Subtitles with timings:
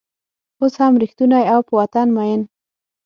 [0.61, 2.41] اوس هم رشتونی او په وطن مین